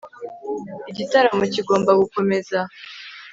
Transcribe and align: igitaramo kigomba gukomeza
igitaramo 0.91 1.43
kigomba 1.53 1.91
gukomeza 2.01 2.57